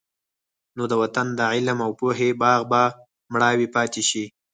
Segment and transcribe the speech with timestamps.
[0.75, 2.81] نو د وطن د علم او پوهې باغ به
[3.33, 4.25] مړاوی پاتې شي.